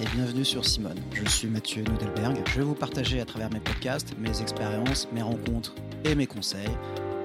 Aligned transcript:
Et 0.00 0.06
bienvenue 0.14 0.46
sur 0.46 0.64
Simone. 0.64 0.98
Je 1.12 1.28
suis 1.28 1.46
Mathieu 1.46 1.82
Nudelberg. 1.82 2.42
Je 2.48 2.60
vais 2.60 2.64
vous 2.64 2.74
partager 2.74 3.20
à 3.20 3.26
travers 3.26 3.52
mes 3.52 3.60
podcasts 3.60 4.16
mes 4.18 4.40
expériences, 4.40 5.06
mes 5.12 5.20
rencontres 5.20 5.74
et 6.06 6.14
mes 6.14 6.26
conseils 6.26 6.70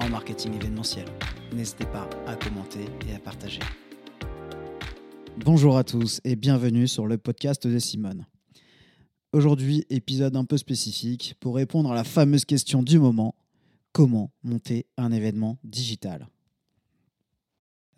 en 0.02 0.10
marketing 0.10 0.56
événementiel. 0.56 1.06
N'hésitez 1.54 1.86
pas 1.86 2.10
à 2.28 2.36
commenter 2.36 2.84
et 3.08 3.16
à 3.16 3.20
partager. 3.20 3.62
Bonjour 5.38 5.78
à 5.78 5.86
tous 5.86 6.20
et 6.26 6.36
bienvenue 6.36 6.90
sur 6.90 7.08
le 7.08 7.18
podcast 7.18 7.66
de 7.66 7.80
Simone. 7.80 8.26
Aujourd'hui, 9.32 9.86
épisode 9.90 10.36
un 10.36 10.44
peu 10.44 10.58
spécifique 10.58 11.36
pour 11.40 11.56
répondre 11.56 11.94
à 11.94 11.96
la 11.96 12.04
fameuse 12.04 12.44
question 12.44 12.84
du 12.84 13.00
moment 13.00 13.36
comment 13.94 14.34
monter 14.44 14.86
un 14.98 15.14
événement 15.14 15.60
digital? 15.64 16.28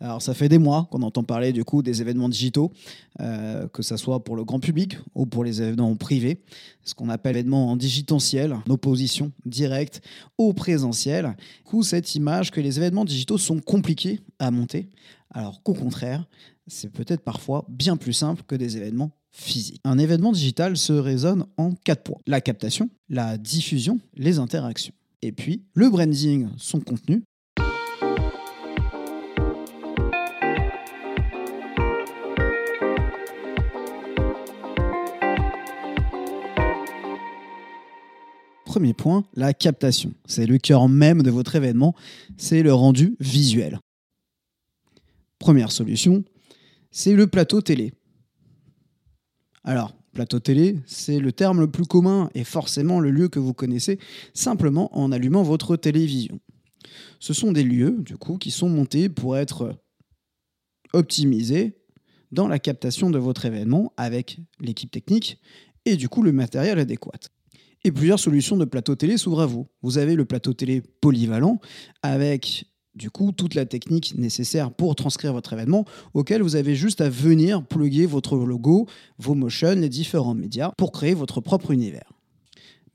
Alors 0.00 0.22
ça 0.22 0.32
fait 0.32 0.48
des 0.48 0.58
mois 0.58 0.88
qu'on 0.90 1.02
entend 1.02 1.24
parler 1.24 1.52
du 1.52 1.64
coup 1.64 1.82
des 1.82 2.00
événements 2.00 2.28
digitaux, 2.28 2.72
euh, 3.20 3.66
que 3.68 3.82
ce 3.82 3.96
soit 3.96 4.22
pour 4.22 4.36
le 4.36 4.44
grand 4.44 4.60
public 4.60 4.96
ou 5.14 5.26
pour 5.26 5.42
les 5.42 5.60
événements 5.60 5.94
privés, 5.96 6.42
ce 6.84 6.94
qu'on 6.94 7.08
appelle 7.08 7.36
événements 7.36 7.70
en 7.70 7.76
digitentiel, 7.76 8.52
en 8.52 8.62
opposition 8.70 9.32
directe 9.44 10.00
au 10.36 10.52
présentiel. 10.52 11.36
Du 11.58 11.64
coup, 11.64 11.82
cette 11.82 12.14
image 12.14 12.50
que 12.50 12.60
les 12.60 12.78
événements 12.78 13.04
digitaux 13.04 13.38
sont 13.38 13.60
compliqués 13.60 14.20
à 14.38 14.50
monter, 14.50 14.88
alors 15.30 15.62
qu'au 15.62 15.74
contraire, 15.74 16.26
c'est 16.68 16.90
peut-être 16.90 17.22
parfois 17.22 17.64
bien 17.68 17.96
plus 17.96 18.12
simple 18.12 18.42
que 18.46 18.54
des 18.54 18.76
événements 18.76 19.10
physiques. 19.32 19.80
Un 19.84 19.98
événement 19.98 20.32
digital 20.32 20.76
se 20.76 20.92
raisonne 20.92 21.46
en 21.56 21.72
quatre 21.72 22.02
points. 22.02 22.20
La 22.26 22.40
captation, 22.40 22.88
la 23.08 23.36
diffusion, 23.36 23.98
les 24.14 24.38
interactions. 24.38 24.94
Et 25.22 25.32
puis, 25.32 25.64
le 25.74 25.90
branding, 25.90 26.48
son 26.56 26.80
contenu, 26.80 27.24
Premier 38.78 38.94
point, 38.94 39.24
la 39.34 39.54
captation. 39.54 40.12
C'est 40.24 40.46
le 40.46 40.56
cœur 40.56 40.88
même 40.88 41.24
de 41.24 41.32
votre 41.32 41.56
événement, 41.56 41.96
c'est 42.36 42.62
le 42.62 42.72
rendu 42.72 43.16
visuel. 43.18 43.80
Première 45.40 45.72
solution, 45.72 46.22
c'est 46.92 47.14
le 47.14 47.26
plateau 47.26 47.60
télé. 47.60 47.92
Alors, 49.64 49.96
plateau 50.12 50.38
télé, 50.38 50.78
c'est 50.86 51.18
le 51.18 51.32
terme 51.32 51.58
le 51.58 51.68
plus 51.68 51.86
commun 51.86 52.30
et 52.36 52.44
forcément 52.44 53.00
le 53.00 53.10
lieu 53.10 53.26
que 53.26 53.40
vous 53.40 53.52
connaissez 53.52 53.98
simplement 54.32 54.96
en 54.96 55.10
allumant 55.10 55.42
votre 55.42 55.74
télévision. 55.74 56.38
Ce 57.18 57.34
sont 57.34 57.50
des 57.50 57.64
lieux, 57.64 57.96
du 57.98 58.16
coup, 58.16 58.38
qui 58.38 58.52
sont 58.52 58.68
montés 58.68 59.08
pour 59.08 59.36
être 59.36 59.74
optimisés 60.92 61.80
dans 62.30 62.46
la 62.46 62.60
captation 62.60 63.10
de 63.10 63.18
votre 63.18 63.44
événement 63.44 63.92
avec 63.96 64.38
l'équipe 64.60 64.92
technique 64.92 65.40
et 65.84 65.96
du 65.96 66.08
coup 66.08 66.22
le 66.22 66.30
matériel 66.30 66.78
adéquat 66.78 67.18
et 67.84 67.92
plusieurs 67.92 68.18
solutions 68.18 68.56
de 68.56 68.64
plateau 68.64 68.94
télé 68.94 69.16
s'ouvrent 69.16 69.42
à 69.42 69.46
vous. 69.46 69.66
Vous 69.82 69.98
avez 69.98 70.14
le 70.14 70.24
plateau 70.24 70.52
télé 70.52 70.82
polyvalent 71.00 71.60
avec 72.02 72.66
du 72.94 73.10
coup 73.10 73.32
toute 73.32 73.54
la 73.54 73.64
technique 73.64 74.14
nécessaire 74.16 74.72
pour 74.72 74.96
transcrire 74.96 75.32
votre 75.32 75.52
événement 75.52 75.84
auquel 76.14 76.42
vous 76.42 76.56
avez 76.56 76.74
juste 76.74 77.00
à 77.00 77.08
venir 77.08 77.64
plugger 77.64 78.06
votre 78.06 78.36
logo, 78.36 78.86
vos 79.18 79.34
motions, 79.34 79.76
les 79.76 79.88
différents 79.88 80.34
médias 80.34 80.72
pour 80.76 80.92
créer 80.92 81.14
votre 81.14 81.40
propre 81.40 81.70
univers. 81.70 82.17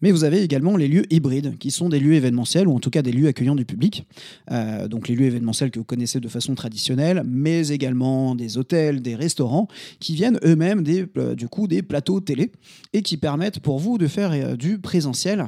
Mais 0.04 0.12
vous 0.12 0.26
avez 0.26 0.42
également 0.42 0.76
les 0.76 0.90
lieux 0.90 1.06
hybrides, 1.14 1.58
qui 1.58 1.72
sont 1.72 1.88
des 1.88 1.98
lieux 1.98 2.16
événementiels, 2.16 2.68
ou 2.68 2.76
en 2.76 2.80
tout 2.82 2.90
cas 2.90 3.02
des 3.02 3.14
lieux 3.14 3.30
accueillants 3.30 3.56
du 3.56 3.64
public. 3.64 4.06
Euh, 4.52 4.90
donc 4.90 5.08
les 5.08 5.16
lieux 5.16 5.28
événementiels 5.28 5.72
que 5.72 5.80
vous 5.80 5.86
connaissez 5.86 6.20
de 6.20 6.28
façon 6.28 6.56
traditionnelle, 6.56 7.24
mais 7.26 7.70
également 7.70 8.36
des 8.36 8.58
hôtels, 8.58 9.02
des 9.02 9.16
restaurants, 9.16 9.70
qui 10.02 10.14
viennent 10.14 10.40
eux-mêmes 10.44 10.84
des, 10.84 11.06
euh, 11.18 11.36
du 11.36 11.48
coup, 11.48 11.70
des 11.70 11.82
plateaux 11.84 12.20
télé, 12.20 12.52
et 12.92 13.02
qui 13.02 13.16
permettent 13.16 13.62
pour 13.62 13.80
vous 13.80 13.98
de 13.98 14.08
faire 14.08 14.32
euh, 14.34 14.58
du 14.58 14.78
présentiel, 14.78 15.48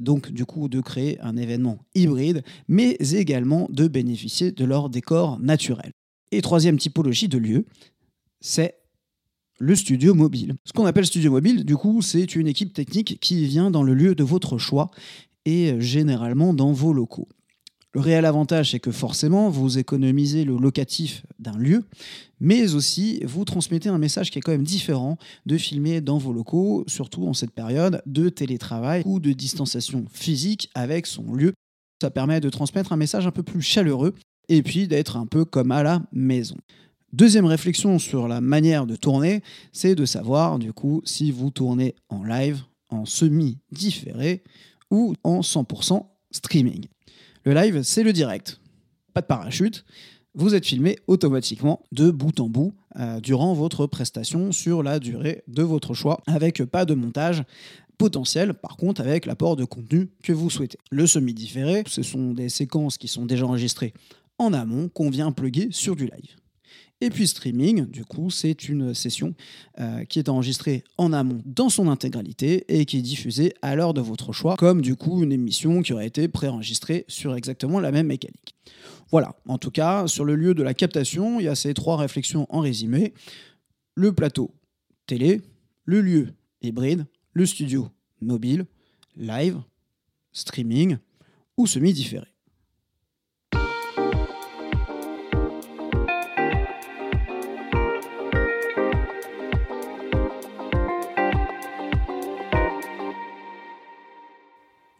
donc 0.00 0.32
du 0.32 0.46
coup 0.46 0.70
de 0.70 0.80
créer 0.80 1.20
un 1.20 1.36
événement 1.36 1.78
hybride, 1.94 2.42
mais 2.68 2.92
également 2.92 3.68
de 3.70 3.86
bénéficier 3.86 4.50
de 4.50 4.64
leur 4.64 4.88
décor 4.88 5.38
naturel. 5.40 5.90
Et 6.32 6.40
troisième 6.40 6.78
typologie 6.78 7.28
de 7.28 7.36
lieu, 7.36 7.66
c'est 8.40 8.76
le 9.58 9.74
studio 9.74 10.14
mobile. 10.14 10.54
Ce 10.64 10.72
qu'on 10.72 10.86
appelle 10.86 11.06
studio 11.06 11.30
mobile, 11.30 11.64
du 11.64 11.76
coup, 11.76 12.02
c'est 12.02 12.34
une 12.36 12.46
équipe 12.46 12.72
technique 12.72 13.18
qui 13.20 13.46
vient 13.46 13.70
dans 13.70 13.82
le 13.82 13.94
lieu 13.94 14.14
de 14.14 14.24
votre 14.24 14.58
choix 14.58 14.90
et 15.44 15.80
généralement 15.80 16.52
dans 16.52 16.72
vos 16.72 16.92
locaux. 16.92 17.28
Le 17.94 18.00
réel 18.00 18.26
avantage, 18.26 18.72
c'est 18.72 18.80
que 18.80 18.90
forcément, 18.90 19.48
vous 19.48 19.78
économisez 19.78 20.44
le 20.44 20.58
locatif 20.58 21.24
d'un 21.38 21.56
lieu, 21.56 21.82
mais 22.40 22.74
aussi 22.74 23.22
vous 23.24 23.46
transmettez 23.46 23.88
un 23.88 23.96
message 23.96 24.30
qui 24.30 24.38
est 24.38 24.42
quand 24.42 24.52
même 24.52 24.64
différent 24.64 25.16
de 25.46 25.56
filmer 25.56 26.02
dans 26.02 26.18
vos 26.18 26.34
locaux, 26.34 26.84
surtout 26.88 27.26
en 27.26 27.32
cette 27.32 27.52
période 27.52 28.02
de 28.04 28.28
télétravail 28.28 29.02
ou 29.06 29.18
de 29.18 29.32
distanciation 29.32 30.04
physique 30.12 30.68
avec 30.74 31.06
son 31.06 31.32
lieu. 31.32 31.54
Ça 32.02 32.10
permet 32.10 32.40
de 32.40 32.50
transmettre 32.50 32.92
un 32.92 32.98
message 32.98 33.26
un 33.26 33.30
peu 33.30 33.42
plus 33.42 33.62
chaleureux 33.62 34.12
et 34.50 34.62
puis 34.62 34.88
d'être 34.88 35.16
un 35.16 35.26
peu 35.26 35.46
comme 35.46 35.72
à 35.72 35.82
la 35.82 36.02
maison. 36.12 36.56
Deuxième 37.12 37.46
réflexion 37.46 37.98
sur 37.98 38.26
la 38.26 38.40
manière 38.40 38.86
de 38.86 38.96
tourner, 38.96 39.42
c'est 39.72 39.94
de 39.94 40.04
savoir 40.04 40.58
du 40.58 40.72
coup 40.72 41.02
si 41.04 41.30
vous 41.30 41.50
tournez 41.50 41.94
en 42.08 42.24
live, 42.24 42.62
en 42.88 43.04
semi-différé 43.04 44.42
ou 44.90 45.14
en 45.22 45.40
100% 45.40 46.04
streaming. 46.32 46.86
Le 47.44 47.54
live, 47.54 47.82
c'est 47.82 48.02
le 48.02 48.12
direct. 48.12 48.60
Pas 49.14 49.20
de 49.20 49.26
parachute. 49.26 49.84
Vous 50.34 50.54
êtes 50.54 50.66
filmé 50.66 50.98
automatiquement 51.06 51.82
de 51.92 52.10
bout 52.10 52.38
en 52.40 52.48
bout 52.48 52.74
euh, 52.96 53.20
durant 53.20 53.54
votre 53.54 53.86
prestation 53.86 54.52
sur 54.52 54.82
la 54.82 54.98
durée 54.98 55.44
de 55.48 55.62
votre 55.62 55.94
choix, 55.94 56.20
avec 56.26 56.62
pas 56.64 56.84
de 56.84 56.94
montage 56.94 57.42
potentiel, 57.96 58.52
par 58.52 58.76
contre 58.76 59.00
avec 59.00 59.24
l'apport 59.24 59.56
de 59.56 59.64
contenu 59.64 60.10
que 60.22 60.32
vous 60.32 60.50
souhaitez. 60.50 60.78
Le 60.90 61.06
semi-différé, 61.06 61.84
ce 61.86 62.02
sont 62.02 62.34
des 62.34 62.48
séquences 62.48 62.98
qui 62.98 63.08
sont 63.08 63.24
déjà 63.24 63.46
enregistrées 63.46 63.94
en 64.38 64.52
amont 64.52 64.88
qu'on 64.90 65.08
vient 65.08 65.32
plugger 65.32 65.68
sur 65.70 65.96
du 65.96 66.04
live. 66.04 66.36
Et 67.02 67.10
puis 67.10 67.28
streaming, 67.28 67.84
du 67.84 68.06
coup, 68.06 68.30
c'est 68.30 68.70
une 68.70 68.94
session 68.94 69.34
euh, 69.78 70.04
qui 70.04 70.18
est 70.18 70.30
enregistrée 70.30 70.82
en 70.96 71.12
amont 71.12 71.42
dans 71.44 71.68
son 71.68 71.88
intégralité 71.88 72.64
et 72.68 72.86
qui 72.86 72.98
est 72.98 73.02
diffusée 73.02 73.52
à 73.60 73.76
l'heure 73.76 73.92
de 73.92 74.00
votre 74.00 74.32
choix, 74.32 74.56
comme 74.56 74.80
du 74.80 74.96
coup 74.96 75.22
une 75.22 75.32
émission 75.32 75.82
qui 75.82 75.92
aurait 75.92 76.06
été 76.06 76.26
préenregistrée 76.26 77.04
sur 77.06 77.34
exactement 77.34 77.80
la 77.80 77.92
même 77.92 78.06
mécanique. 78.06 78.54
Voilà, 79.10 79.36
en 79.46 79.58
tout 79.58 79.70
cas, 79.70 80.06
sur 80.06 80.24
le 80.24 80.36
lieu 80.36 80.54
de 80.54 80.62
la 80.62 80.72
captation, 80.72 81.38
il 81.38 81.44
y 81.44 81.48
a 81.48 81.54
ces 81.54 81.74
trois 81.74 81.98
réflexions 81.98 82.46
en 82.48 82.60
résumé. 82.60 83.12
Le 83.94 84.12
plateau 84.12 84.54
télé, 85.06 85.42
le 85.84 86.00
lieu 86.00 86.28
hybride, 86.62 87.06
le 87.34 87.44
studio 87.44 87.90
mobile, 88.22 88.64
live, 89.16 89.60
streaming 90.32 90.96
ou 91.58 91.66
semi-différé. 91.66 92.26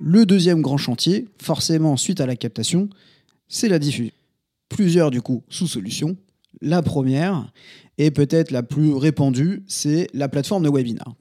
Le 0.09 0.25
deuxième 0.25 0.63
grand 0.63 0.77
chantier, 0.77 1.27
forcément 1.43 1.97
suite 1.97 2.21
à 2.21 2.27
la 2.27 2.37
captation, 2.37 2.89
c'est 3.49 3.69
la 3.69 3.81
diffusion. 3.81 4.13
Plusieurs 4.69 5.11
du 5.11 5.21
coup 5.21 5.43
sous-solutions. 5.49 6.17
La 6.63 6.81
première, 6.81 7.53
et 7.99 8.13
peut-être 8.13 8.53
la 8.53 8.63
plus 8.63 8.95
répandue, 8.95 9.65
c'est 9.67 10.07
la 10.15 10.29
plateforme 10.29 10.63
de 10.63 10.71
webinar. 10.71 11.17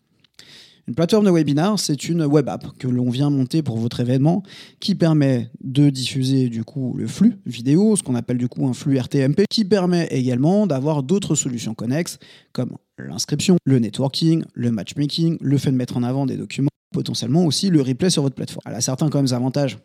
Une 0.88 0.94
plateforme 0.94 1.26
de 1.26 1.32
webinar, 1.32 1.80
c'est 1.80 2.10
une 2.10 2.26
web 2.26 2.48
app 2.48 2.78
que 2.78 2.88
l'on 2.88 3.10
vient 3.10 3.32
monter 3.32 3.64
pour 3.64 3.80
votre 3.80 4.02
événement 4.02 4.44
qui 4.80 4.94
permet 4.94 5.50
de 5.64 5.90
diffuser 5.90 6.50
du 6.50 6.64
coup 6.64 6.94
le 6.96 7.08
flux 7.08 7.40
vidéo, 7.48 7.96
ce 7.96 8.04
qu'on 8.04 8.14
appelle 8.14 8.38
du 8.38 8.48
coup 8.48 8.68
un 8.68 8.74
flux 8.74 9.00
RTMP, 9.00 9.46
qui 9.50 9.66
permet 9.66 10.06
également 10.12 10.68
d'avoir 10.68 11.02
d'autres 11.02 11.34
solutions 11.34 11.74
connexes 11.74 12.20
comme 12.52 12.78
l'inscription, 13.00 13.58
le 13.66 13.80
networking, 13.80 14.44
le 14.54 14.70
matchmaking, 14.70 15.38
le 15.42 15.58
fait 15.58 15.72
de 15.72 15.76
mettre 15.76 15.98
en 15.98 16.04
avant 16.04 16.28
des 16.28 16.38
documents 16.38 16.70
potentiellement 16.96 17.46
aussi 17.46 17.70
le 17.70 17.82
replay 17.82 18.10
sur 18.10 18.24
votre 18.24 18.36
plateforme. 18.36 18.64
Elle 18.66 18.74
a 18.74 18.82
certains 18.82 19.10
quand 19.10 19.22
même 19.22 19.34
avantages 19.34 19.78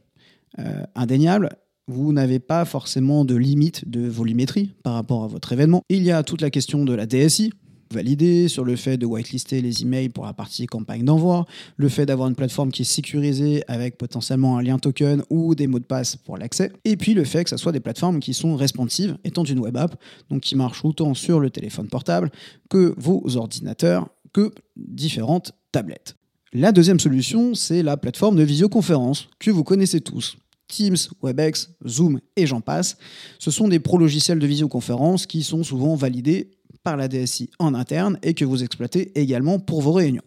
euh, 0.58 0.84
indéniables. 0.94 1.50
Vous 1.88 2.12
n'avez 2.12 2.38
pas 2.38 2.64
forcément 2.64 3.24
de 3.24 3.34
limite 3.34 3.88
de 3.90 4.08
volumétrie 4.08 4.74
par 4.84 4.94
rapport 4.94 5.24
à 5.24 5.26
votre 5.26 5.52
événement. 5.52 5.82
Il 5.88 6.04
y 6.04 6.12
a 6.12 6.22
toute 6.22 6.40
la 6.40 6.50
question 6.50 6.84
de 6.84 6.94
la 6.94 7.06
DSI, 7.06 7.52
validée, 7.92 8.46
sur 8.46 8.64
le 8.64 8.76
fait 8.76 8.96
de 8.96 9.06
whitelister 9.06 9.60
les 9.60 9.82
emails 9.82 10.08
pour 10.08 10.24
la 10.24 10.32
partie 10.32 10.66
campagne 10.66 11.04
d'envoi, 11.04 11.46
le 11.76 11.88
fait 11.88 12.06
d'avoir 12.06 12.28
une 12.28 12.36
plateforme 12.36 12.70
qui 12.70 12.82
est 12.82 12.84
sécurisée 12.84 13.64
avec 13.66 13.98
potentiellement 13.98 14.56
un 14.56 14.62
lien 14.62 14.78
token 14.78 15.24
ou 15.30 15.56
des 15.56 15.66
mots 15.66 15.80
de 15.80 15.84
passe 15.84 16.14
pour 16.14 16.38
l'accès, 16.38 16.70
et 16.84 16.96
puis 16.96 17.14
le 17.14 17.24
fait 17.24 17.42
que 17.42 17.50
ce 17.50 17.56
soit 17.56 17.72
des 17.72 17.80
plateformes 17.80 18.20
qui 18.20 18.34
sont 18.34 18.54
responsives, 18.54 19.18
étant 19.24 19.42
une 19.42 19.58
web 19.58 19.76
app, 19.76 20.00
donc 20.28 20.42
qui 20.42 20.54
marchent 20.54 20.84
autant 20.84 21.14
sur 21.14 21.40
le 21.40 21.50
téléphone 21.50 21.88
portable 21.88 22.30
que 22.68 22.94
vos 22.96 23.36
ordinateurs, 23.36 24.08
que 24.32 24.52
différentes 24.76 25.52
tablettes. 25.72 26.14
La 26.52 26.72
deuxième 26.72 26.98
solution, 26.98 27.54
c'est 27.54 27.80
la 27.84 27.96
plateforme 27.96 28.34
de 28.34 28.42
visioconférence 28.42 29.28
que 29.38 29.52
vous 29.52 29.62
connaissez 29.62 30.00
tous. 30.00 30.36
Teams, 30.66 30.96
WebEx, 31.22 31.70
Zoom 31.86 32.20
et 32.34 32.44
j'en 32.44 32.60
passe. 32.60 32.96
Ce 33.38 33.52
sont 33.52 33.68
des 33.68 33.78
pro-logiciels 33.78 34.40
de 34.40 34.46
visioconférence 34.48 35.26
qui 35.26 35.44
sont 35.44 35.62
souvent 35.62 35.94
validés 35.94 36.50
par 36.82 36.96
la 36.96 37.06
DSI 37.06 37.50
en 37.60 37.72
interne 37.72 38.18
et 38.24 38.34
que 38.34 38.44
vous 38.44 38.64
exploitez 38.64 39.12
également 39.20 39.60
pour 39.60 39.80
vos 39.80 39.92
réunions. 39.92 40.24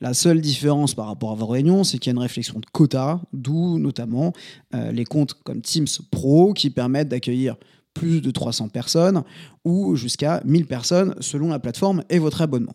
La 0.00 0.14
seule 0.14 0.40
différence 0.40 0.94
par 0.94 1.06
rapport 1.06 1.30
à 1.30 1.36
vos 1.36 1.46
réunions, 1.46 1.84
c'est 1.84 1.98
qu'il 1.98 2.10
y 2.10 2.14
a 2.14 2.16
une 2.16 2.22
réflexion 2.22 2.58
de 2.58 2.66
quota, 2.66 3.20
d'où 3.32 3.78
notamment 3.78 4.32
euh, 4.74 4.90
les 4.90 5.04
comptes 5.04 5.34
comme 5.44 5.62
Teams 5.62 5.86
Pro 6.10 6.54
qui 6.54 6.70
permettent 6.70 7.08
d'accueillir 7.08 7.56
plus 7.94 8.20
de 8.20 8.32
300 8.32 8.68
personnes 8.70 9.22
ou 9.64 9.94
jusqu'à 9.94 10.42
1000 10.44 10.66
personnes 10.66 11.14
selon 11.20 11.48
la 11.48 11.60
plateforme 11.60 12.02
et 12.10 12.18
votre 12.18 12.42
abonnement. 12.42 12.74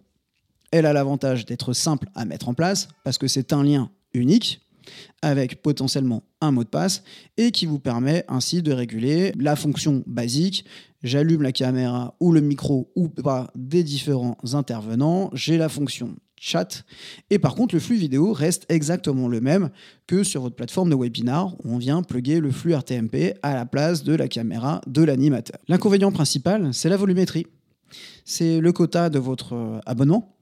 Elle 0.71 0.85
a 0.85 0.94
l'avantage 0.94 1.45
d'être 1.45 1.73
simple 1.73 2.07
à 2.15 2.25
mettre 2.25 2.50
en 2.50 2.53
place 2.53 2.88
parce 3.03 3.18
que 3.18 3.27
c'est 3.27 3.53
un 3.53 3.63
lien 3.63 3.91
unique 4.13 4.62
avec 5.21 5.62
potentiellement 5.62 6.23
un 6.41 6.51
mot 6.51 6.63
de 6.63 6.69
passe 6.69 7.03
et 7.38 7.51
qui 7.51 7.65
vous 7.65 7.79
permet 7.79 8.25
ainsi 8.27 8.62
de 8.62 8.71
réguler 8.71 9.33
la 9.38 9.56
fonction 9.56 10.03
basique. 10.07 10.65
J'allume 11.03 11.41
la 11.41 11.51
caméra 11.51 12.15
ou 12.19 12.31
le 12.31 12.41
micro 12.41 12.91
ou 12.95 13.09
pas 13.09 13.51
des 13.56 13.83
différents 13.83 14.38
intervenants. 14.53 15.29
J'ai 15.33 15.57
la 15.57 15.69
fonction 15.69 16.15
chat. 16.41 16.83
Et 17.29 17.38
par 17.38 17.53
contre, 17.56 17.75
le 17.75 17.81
flux 17.81 17.97
vidéo 17.97 18.33
reste 18.33 18.65
exactement 18.69 19.27
le 19.27 19.41
même 19.41 19.69
que 20.07 20.23
sur 20.23 20.41
votre 20.41 20.56
plateforme 20.56 20.89
de 20.89 20.95
webinar 20.95 21.53
où 21.63 21.73
on 21.73 21.77
vient 21.77 22.01
plugger 22.01 22.39
le 22.39 22.51
flux 22.51 22.73
RTMP 22.73 23.35
à 23.44 23.53
la 23.53 23.65
place 23.65 24.03
de 24.03 24.15
la 24.15 24.27
caméra 24.27 24.81
de 24.88 25.03
l'animateur. 25.03 25.59
L'inconvénient 25.68 26.12
principal, 26.12 26.73
c'est 26.73 26.89
la 26.89 26.97
volumétrie. 26.97 27.45
C'est 28.25 28.59
le 28.59 28.71
quota 28.71 29.09
de 29.09 29.19
votre 29.19 29.53
euh, 29.53 29.79
abonnement 29.85 30.35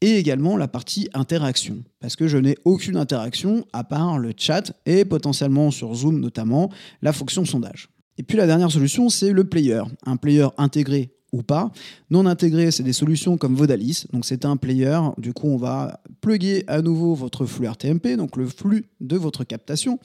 et 0.00 0.16
également 0.16 0.56
la 0.56 0.68
partie 0.68 1.08
interaction, 1.12 1.82
parce 2.00 2.16
que 2.16 2.26
je 2.26 2.38
n'ai 2.38 2.56
aucune 2.64 2.96
interaction 2.96 3.66
à 3.72 3.84
part 3.84 4.18
le 4.18 4.32
chat 4.36 4.72
et 4.86 5.04
potentiellement 5.04 5.70
sur 5.70 5.94
Zoom 5.94 6.20
notamment 6.20 6.70
la 7.02 7.12
fonction 7.12 7.44
sondage. 7.44 7.88
Et 8.18 8.22
puis 8.22 8.36
la 8.36 8.46
dernière 8.46 8.70
solution, 8.70 9.08
c'est 9.08 9.32
le 9.32 9.44
player, 9.44 9.82
un 10.04 10.16
player 10.16 10.48
intégré 10.58 11.10
ou 11.32 11.42
pas. 11.42 11.70
Non 12.10 12.26
intégré, 12.26 12.70
c'est 12.70 12.82
des 12.82 12.92
solutions 12.92 13.38
comme 13.38 13.54
Vodalis. 13.54 14.06
Donc 14.12 14.24
c'est 14.24 14.44
un 14.44 14.56
player. 14.56 14.98
Du 15.18 15.32
coup, 15.32 15.48
on 15.48 15.56
va 15.56 16.00
plugger 16.20 16.64
à 16.66 16.82
nouveau 16.82 17.14
votre 17.14 17.46
flux 17.46 17.68
RTMP, 17.68 18.16
donc 18.16 18.36
le 18.36 18.46
flux 18.46 18.86
de 19.00 19.16
votre 19.16 19.44
captation, 19.44 19.98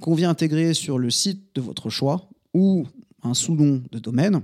qu'on 0.00 0.14
vient 0.14 0.30
intégrer 0.30 0.74
sur 0.74 0.98
le 0.98 1.10
site 1.10 1.54
de 1.54 1.60
votre 1.60 1.90
choix 1.90 2.28
ou 2.54 2.86
un 3.22 3.34
sous-nom 3.34 3.82
de 3.90 3.98
domaine. 3.98 4.40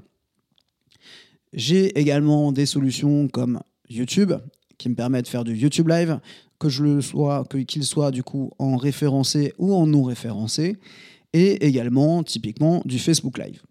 J'ai 1.53 1.99
également 1.99 2.53
des 2.53 2.67
solutions 2.67 3.29
comme 3.29 3.61
YouTube 3.89 4.33
qui 4.79 4.89
me 4.89 4.95
permet 4.95 5.23
de 5.23 5.29
faire 5.29 5.45
du 5.45 5.55
YouTube 5.55 5.89
Live, 5.89 6.21
que 6.59 6.69
je 6.69 6.83
le 6.83 7.01
sois, 7.01 7.45
qu'il 7.67 7.85
soit 7.85 8.11
du 8.11 8.23
coup 8.23 8.51
en 8.59 8.77
référencé 8.77 9.53
ou 9.59 9.75
en 9.75 9.87
non 9.87 10.03
référencé, 10.03 10.77
et 11.33 11.67
également 11.67 12.23
typiquement 12.23 12.83
du 12.85 12.99
Facebook 12.99 13.39
Live. 13.39 13.63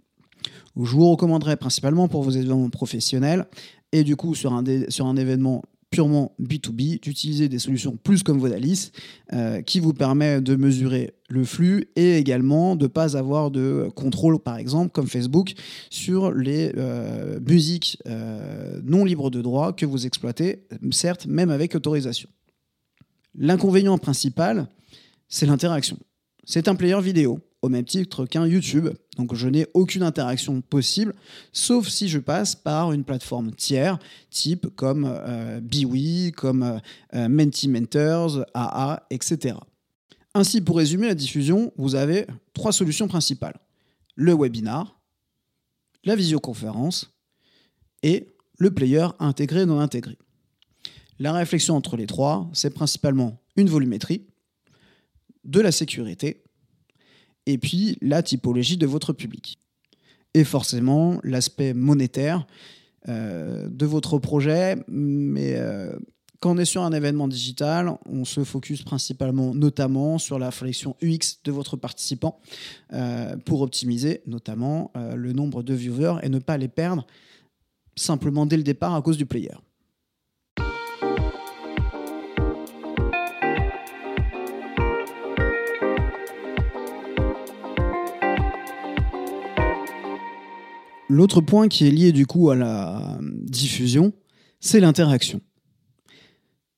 Je 0.77 0.91
vous 0.91 1.09
recommanderais 1.09 1.57
principalement 1.57 2.07
pour 2.07 2.21
vos 2.21 2.31
événements 2.31 2.69
professionnels 2.69 3.45
et 3.91 4.03
du 4.03 4.15
coup 4.15 4.35
sur 4.35 4.53
un, 4.53 4.63
sur 4.89 5.05
un 5.05 5.15
événement 5.15 5.63
purement 5.95 6.35
B2B, 6.41 6.99
d'utiliser 6.99 7.47
des 7.47 7.57
solutions 7.57 7.95
plus 7.95 8.21
comme 8.21 8.37
Vodalis, 8.37 8.91
euh, 9.31 9.61
qui 9.61 9.79
vous 9.79 9.93
permet 9.93 10.41
de 10.41 10.57
mesurer 10.57 11.13
le 11.29 11.45
flux 11.45 11.87
et 11.95 12.17
également 12.17 12.75
de 12.75 12.83
ne 12.83 12.87
pas 12.89 13.15
avoir 13.15 13.49
de 13.49 13.87
contrôle, 13.95 14.39
par 14.39 14.57
exemple, 14.57 14.91
comme 14.91 15.07
Facebook, 15.07 15.53
sur 15.89 16.33
les 16.33 16.73
euh, 16.75 17.39
musiques 17.39 17.97
euh, 18.07 18.81
non 18.83 19.05
libres 19.05 19.31
de 19.31 19.41
droit 19.41 19.71
que 19.71 19.85
vous 19.85 20.05
exploitez, 20.05 20.67
certes, 20.91 21.27
même 21.27 21.49
avec 21.49 21.75
autorisation. 21.75 22.27
L'inconvénient 23.33 23.97
principal, 23.97 24.67
c'est 25.29 25.45
l'interaction. 25.45 25.97
C'est 26.43 26.67
un 26.67 26.75
player 26.75 26.99
vidéo 26.99 27.39
au 27.65 27.69
même 27.69 27.85
titre 27.85 28.25
qu'un 28.25 28.45
YouTube. 28.45 28.89
Donc 29.17 29.33
je 29.33 29.47
n'ai 29.47 29.65
aucune 29.73 30.03
interaction 30.03 30.61
possible, 30.61 31.13
sauf 31.51 31.87
si 31.87 32.07
je 32.07 32.19
passe 32.19 32.55
par 32.55 32.91
une 32.91 33.03
plateforme 33.03 33.51
tiers, 33.53 33.97
type 34.29 34.67
comme 34.75 35.05
euh, 35.09 35.59
Biwi, 35.61 36.31
comme 36.31 36.79
euh, 37.15 37.27
Mentimentors, 37.27 38.45
AA, 38.53 39.03
etc. 39.09 39.55
Ainsi, 40.35 40.61
pour 40.61 40.77
résumer 40.77 41.07
la 41.07 41.15
diffusion, 41.15 41.73
vous 41.77 41.95
avez 41.95 42.27
trois 42.53 42.71
solutions 42.71 43.07
principales. 43.07 43.57
Le 44.15 44.35
webinar, 44.35 44.99
la 46.03 46.15
visioconférence 46.15 47.17
et 48.03 48.27
le 48.59 48.71
player 48.71 49.07
intégré 49.19 49.65
non 49.65 49.79
intégré. 49.79 50.17
La 51.17 51.33
réflexion 51.33 51.75
entre 51.75 51.97
les 51.97 52.05
trois, 52.05 52.49
c'est 52.53 52.69
principalement 52.69 53.41
une 53.55 53.69
volumétrie, 53.69 54.27
de 55.45 55.61
la 55.61 55.71
sécurité 55.71 56.44
et 57.45 57.57
puis 57.57 57.97
la 58.01 58.23
typologie 58.23 58.77
de 58.77 58.85
votre 58.85 59.13
public. 59.13 59.59
Et 60.33 60.43
forcément, 60.43 61.19
l'aspect 61.23 61.73
monétaire 61.73 62.45
euh, 63.07 63.69
de 63.69 63.85
votre 63.85 64.19
projet, 64.19 64.77
mais 64.87 65.53
euh, 65.55 65.95
quand 66.39 66.55
on 66.55 66.57
est 66.57 66.65
sur 66.65 66.83
un 66.83 66.91
événement 66.91 67.27
digital, 67.27 67.97
on 68.05 68.25
se 68.25 68.43
focus 68.43 68.83
principalement, 68.83 69.55
notamment, 69.55 70.17
sur 70.17 70.37
la 70.37 70.47
réflexion 70.47 70.95
UX 71.01 71.39
de 71.43 71.51
votre 71.51 71.77
participant 71.77 72.39
euh, 72.93 73.37
pour 73.37 73.61
optimiser 73.61 74.21
notamment 74.27 74.91
le 74.95 75.33
nombre 75.33 75.63
de 75.63 75.73
viewers 75.73 76.17
et 76.21 76.29
ne 76.29 76.39
pas 76.39 76.57
les 76.57 76.67
perdre 76.67 77.07
simplement 77.95 78.45
dès 78.45 78.57
le 78.57 78.63
départ 78.63 78.93
à 78.93 79.01
cause 79.01 79.17
du 79.17 79.25
player. 79.25 79.55
L'autre 91.07 91.41
point 91.41 91.67
qui 91.67 91.87
est 91.87 91.91
lié 91.91 92.11
du 92.11 92.25
coup 92.25 92.49
à 92.49 92.55
la 92.55 93.19
diffusion, 93.43 94.13
c'est 94.59 94.79
l'interaction. 94.79 95.39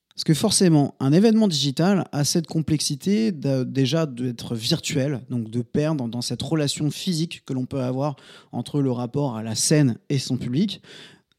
Parce 0.10 0.24
que 0.26 0.34
forcément, 0.34 0.96
un 1.00 1.14
événement 1.14 1.48
digital 1.48 2.08
a 2.12 2.26
cette 2.26 2.48
complexité 2.48 3.32
déjà 3.32 4.06
d'être 4.06 4.56
virtuel, 4.56 5.22
donc 5.30 5.50
de 5.50 5.62
perdre 5.62 6.08
dans 6.10 6.22
cette 6.22 6.42
relation 6.42 6.90
physique 6.90 7.44
que 7.46 7.54
l'on 7.54 7.66
peut 7.66 7.82
avoir 7.82 8.16
entre 8.52 8.82
le 8.82 8.92
rapport 8.92 9.38
à 9.38 9.44
la 9.44 9.56
scène 9.56 9.98
et 10.10 10.18
son 10.18 10.38
public. 10.38 10.82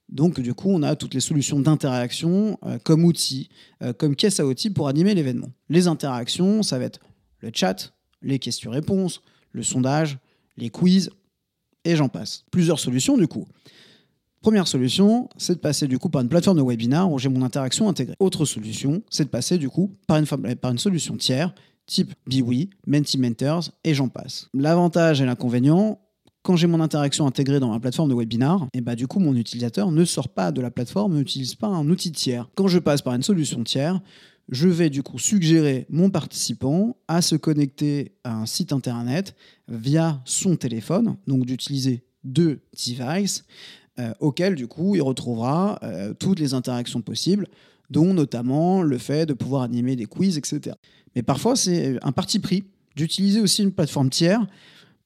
Donc 0.09 0.41
du 0.41 0.55
coup, 0.55 0.71
on 0.71 0.83
a 0.83 0.97
toutes 0.97 1.13
les 1.13 1.21
solutions 1.21 1.61
d'interaction 1.61 2.57
euh, 2.65 2.79
comme 2.83 3.05
outils, 3.05 3.51
euh, 3.83 3.93
comme 3.93 4.17
caisse 4.17 4.41
à 4.41 4.47
outils 4.47 4.71
pour 4.71 4.89
animer 4.89 5.15
l'événement. 5.15 5.51
Les 5.69 5.89
interactions, 5.89 6.63
ça 6.63 6.79
va 6.79 6.85
être 6.85 7.01
le 7.41 7.51
chat, 7.53 7.93
les 8.23 8.39
questions-réponses, 8.39 9.21
le 9.53 9.63
sondage, 9.63 10.19
les 10.57 10.71
quiz, 10.71 11.11
et 11.85 11.97
j'en 11.97 12.09
passe. 12.09 12.45
Plusieurs 12.51 12.79
solutions 12.79 13.17
du 13.17 13.29
coup. 13.29 13.47
Première 14.41 14.69
solution, 14.69 15.29
c'est 15.37 15.55
de 15.55 15.61
passer 15.61 15.89
du 15.89 15.99
coup 15.99 16.09
par 16.09 16.23
une 16.23 16.29
plateforme 16.29 16.59
de 16.59 16.63
webinar 16.63 17.11
où 17.11 17.19
j'ai 17.19 17.29
mon 17.29 17.43
interaction 17.43 17.89
intégrée. 17.89 18.15
Autre 18.21 18.45
solution, 18.45 19.03
c'est 19.11 19.25
de 19.25 19.31
passer 19.31 19.59
du 19.59 19.69
coup 19.69 19.93
par 20.07 20.17
une, 20.17 20.27
par 20.57 20.71
une 20.71 20.79
solution 20.79 21.17
tiers, 21.17 21.53
type 21.87 22.15
Biwi, 22.27 22.71
Mentimentors 22.87 23.71
et 23.83 23.95
j'en 23.95 24.09
passe. 24.09 24.49
L'avantage 24.55 25.21
et 25.21 25.27
l'inconvénient, 25.27 25.99
quand 26.43 26.55
j'ai 26.55 26.69
mon 26.69 26.81
interaction 26.81 27.27
intégrée 27.27 27.59
dans 27.59 27.71
ma 27.73 27.81
plateforme 27.81 28.11
de 28.11 28.15
webinar, 28.15 28.63
et 28.73 28.79
eh 28.79 28.81
bah 28.81 28.95
du 28.95 29.09
coup 29.09 29.19
mon 29.19 29.35
utilisateur 29.35 29.91
ne 29.91 30.05
sort 30.05 30.29
pas 30.29 30.53
de 30.53 30.61
la 30.61 30.71
plateforme, 30.71 31.17
n'utilise 31.17 31.57
pas 31.57 31.67
un 31.67 31.89
outil 31.89 32.13
tiers. 32.13 32.49
Quand 32.55 32.69
je 32.69 32.79
passe 32.79 33.03
par 33.03 33.15
une 33.15 33.23
solution 33.23 33.65
tiers, 33.65 34.01
je 34.49 34.69
vais 34.69 34.91
du 34.91 35.03
coup 35.03 35.19
suggérer 35.19 35.87
mon 35.91 36.11
participant 36.11 36.97
à 37.07 37.23
se 37.23 37.37
connecter 37.37 38.13
à 38.25 38.35
un 38.35 38.47
site 38.47 38.73
internet 38.73 39.35
via 39.69 40.21
son 40.25 40.57
téléphone, 40.57 41.17
donc 41.27 41.45
d'utiliser 41.45 42.03
deux 42.25 42.61
devices 42.73 43.45
euh, 43.99 44.13
auxquels 44.21 44.55
du 44.55 44.67
coup 44.67 44.95
il 44.95 45.03
retrouvera 45.03 45.79
euh, 45.83 46.15
toutes 46.15 46.41
les 46.41 46.55
interactions 46.55 47.03
possibles, 47.03 47.47
dont 47.91 48.15
notamment 48.15 48.83
le 48.83 48.99
fait 48.99 49.27
de 49.27 49.35
pouvoir 49.35 49.63
animer 49.63 49.97
des 49.97 50.07
quiz, 50.07 50.39
etc. 50.39 50.77
Mais 51.15 51.23
parfois 51.23 51.57
c'est 51.57 51.99
un 52.03 52.13
parti 52.13 52.39
pris 52.39 52.65
d'utiliser 52.97 53.41
aussi 53.41 53.63
une 53.63 53.73
plateforme 53.73 54.11
tiers 54.11 54.47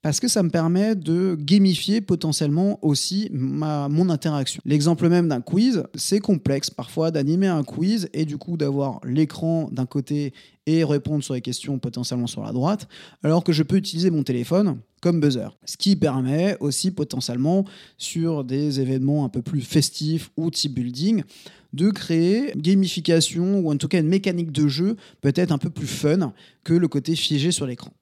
parce 0.03 0.19
que 0.19 0.27
ça 0.27 0.43
me 0.43 0.51
permet 0.51 0.97
de 0.97 1.37
gamifier 1.39 2.01
potentiellement 2.01 2.79
aussi 2.83 3.31
ma, 3.33 3.89
mon 3.89 4.11
interaction. 4.11 4.61
L'exemple 4.65 5.09
même 5.09 5.29
d'un 5.29 5.41
quiz, 5.41 5.85
c'est 5.95 6.19
complexe 6.19 6.71
parfois 6.71 7.13
d'animer 7.13 7.47
un 7.47 7.63
quiz 7.63 8.09
et 8.13 8.25
du 8.25 8.37
coup 8.37 8.57
d'avoir 8.57 9.01
l'écran 9.05 9.69
d'un 9.71 9.87
côté 9.87 10.35
et 10.67 10.85
répondre 10.85 11.23
sur 11.23 11.35
les 11.35 11.41
questions 11.41 11.79
potentiellement 11.79 12.27
sur 12.27 12.43
la 12.43 12.53
droite, 12.53 12.89
alors 13.23 13.45
que 13.45 13.53
je 13.53 13.63
peux 13.63 13.77
utiliser 13.77 14.11
mon 14.11 14.23
téléphone 14.25 14.79
comme 15.01 15.21
buzzer. 15.21 15.57
Ce 15.65 15.77
qui 15.77 15.97
permet 15.97 16.57
aussi 16.61 16.91
potentiellement 16.91 17.65
sur 17.97 18.45
des 18.45 18.81
événements 18.81 19.25
un 19.25 19.29
peu 19.29 19.43
plus 19.43 19.61
festifs 19.61 20.31
ou 20.37 20.51
type 20.51 20.75
building 20.75 21.23
de 21.73 21.91
créer 21.91 22.53
gamification 22.57 23.61
ou 23.61 23.73
en 23.73 23.77
tout 23.77 23.89
cas 23.89 24.01
une 24.01 24.09
mécanique 24.09 24.53
de 24.53 24.69
jeu 24.69 24.97
peut-être 25.21 25.53
un 25.53 25.59
peu 25.59 25.71
plus 25.71 25.87
fun 25.87 26.33
que 26.65 26.75
le 26.75 26.89
côté 26.89 27.17
figé 27.17 27.51
sur 27.51 27.67
l'écran. 27.67 27.93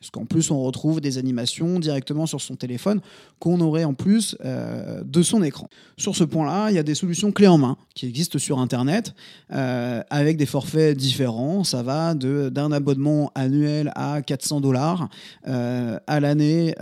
Parce 0.00 0.10
qu'en 0.10 0.26
plus, 0.26 0.50
on 0.50 0.62
retrouve 0.62 1.00
des 1.00 1.18
animations 1.18 1.80
directement 1.80 2.26
sur 2.26 2.40
son 2.40 2.56
téléphone 2.56 3.00
qu'on 3.40 3.60
aurait 3.60 3.84
en 3.84 3.94
plus 3.94 4.36
euh, 4.44 5.02
de 5.04 5.22
son 5.22 5.42
écran. 5.42 5.68
Sur 5.96 6.14
ce 6.14 6.24
point-là, 6.24 6.70
il 6.70 6.76
y 6.76 6.78
a 6.78 6.82
des 6.82 6.94
solutions 6.94 7.32
clés 7.32 7.48
en 7.48 7.58
main 7.58 7.76
qui 7.94 8.06
existent 8.06 8.38
sur 8.38 8.60
Internet 8.60 9.14
euh, 9.52 10.02
avec 10.10 10.36
des 10.36 10.46
forfaits 10.46 10.96
différents. 10.96 11.64
Ça 11.64 11.82
va 11.82 12.14
d'un 12.14 12.72
abonnement 12.72 13.32
annuel 13.34 13.92
à 13.96 14.22
400 14.22 14.60
dollars 14.60 15.08
euh, 15.48 15.98
à 16.06 16.20
l'année 16.20 16.74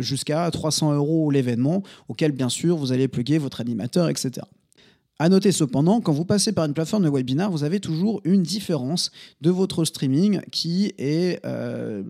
jusqu'à 0.00 0.50
300 0.50 0.94
euros 0.94 1.30
l'événement, 1.30 1.82
auquel 2.08 2.32
bien 2.32 2.48
sûr 2.48 2.76
vous 2.76 2.92
allez 2.92 3.08
plugger 3.08 3.38
votre 3.38 3.60
animateur, 3.60 4.08
etc. 4.08 4.46
À 5.20 5.28
noter 5.28 5.50
cependant, 5.50 6.00
quand 6.00 6.12
vous 6.12 6.24
passez 6.24 6.52
par 6.52 6.64
une 6.64 6.74
plateforme 6.74 7.02
de 7.02 7.10
webinar, 7.10 7.50
vous 7.50 7.64
avez 7.64 7.80
toujours 7.80 8.20
une 8.24 8.42
différence 8.42 9.10
de 9.40 9.50
votre 9.50 9.84
streaming 9.84 10.40
qui 10.52 10.94
est 10.96 11.44
euh, 11.44 12.04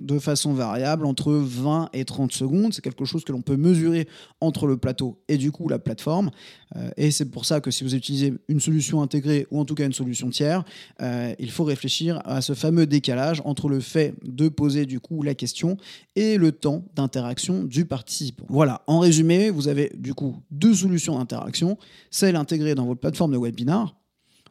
de 0.00 0.18
façon 0.18 0.52
variable 0.52 1.06
entre 1.06 1.32
20 1.32 1.90
et 1.92 2.04
30 2.04 2.32
secondes. 2.32 2.72
C'est 2.72 2.82
quelque 2.82 3.04
chose 3.04 3.24
que 3.24 3.32
l'on 3.32 3.42
peut 3.42 3.56
mesurer 3.56 4.08
entre 4.40 4.66
le 4.66 4.76
plateau 4.76 5.20
et 5.28 5.36
du 5.36 5.52
coup 5.52 5.68
la 5.68 5.78
plateforme. 5.78 6.30
Euh, 6.76 6.90
et 6.96 7.10
c'est 7.10 7.30
pour 7.30 7.44
ça 7.44 7.60
que 7.60 7.70
si 7.70 7.84
vous 7.84 7.94
utilisez 7.94 8.34
une 8.48 8.60
solution 8.60 9.02
intégrée 9.02 9.46
ou 9.50 9.60
en 9.60 9.64
tout 9.64 9.74
cas 9.74 9.86
une 9.86 9.92
solution 9.92 10.30
tiers, 10.30 10.64
euh, 11.02 11.34
il 11.38 11.50
faut 11.50 11.64
réfléchir 11.64 12.20
à 12.24 12.40
ce 12.40 12.54
fameux 12.54 12.86
décalage 12.86 13.42
entre 13.44 13.68
le 13.68 13.80
fait 13.80 14.14
de 14.24 14.48
poser 14.48 14.86
du 14.86 15.00
coup 15.00 15.22
la 15.22 15.34
question 15.34 15.76
et 16.16 16.36
le 16.36 16.52
temps 16.52 16.84
d'interaction 16.94 17.64
du 17.64 17.84
participant. 17.84 18.46
Voilà, 18.48 18.82
en 18.86 18.98
résumé, 18.98 19.50
vous 19.50 19.68
avez 19.68 19.92
du 19.96 20.14
coup 20.14 20.36
deux 20.50 20.74
solutions 20.74 21.18
d'interaction 21.18 21.78
celle 22.10 22.36
intégrée 22.36 22.74
dans 22.74 22.86
votre 22.86 23.00
plateforme 23.00 23.32
de 23.32 23.38
webinar 23.38 23.96